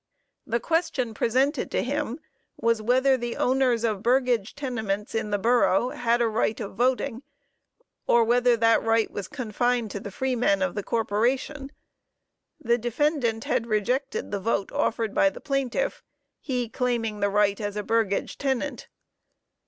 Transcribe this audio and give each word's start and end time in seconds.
The 0.47 0.59
question 0.59 1.13
presented 1.13 1.69
to 1.69 1.83
him 1.83 2.17
was 2.57 2.81
"whether 2.81 3.17
the 3.17 3.35
owners 3.37 3.83
of 3.83 4.01
burgage 4.01 4.55
tenements 4.55 5.13
in 5.13 5.29
the 5.29 5.37
borough, 5.37 5.89
had 5.89 6.23
a 6.23 6.27
right 6.27 6.59
of 6.59 6.73
voting, 6.73 7.21
or 8.07 8.23
whether 8.23 8.57
that 8.57 8.81
right 8.81 9.11
was 9.11 9.27
confined 9.27 9.91
to 9.91 9.99
the 9.99 10.09
freemen 10.09 10.63
of 10.63 10.73
the 10.73 10.81
corporation." 10.81 11.71
The 12.59 12.79
defendant 12.79 13.43
had 13.43 13.67
rejected 13.67 14.31
the 14.31 14.39
vote 14.39 14.71
offered 14.71 15.13
by 15.13 15.29
the 15.29 15.39
plaintiff, 15.39 16.01
he 16.39 16.67
claiming 16.67 17.19
the 17.19 17.29
right 17.29 17.61
as 17.61 17.75
a 17.77 17.83
burgage 17.83 18.39
tenant. 18.39 18.87